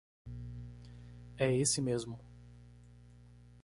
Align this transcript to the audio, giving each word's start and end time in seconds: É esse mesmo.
É 1.37 1.55
esse 1.55 1.79
mesmo. 1.79 2.19